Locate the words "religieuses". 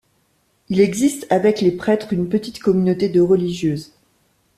3.21-3.93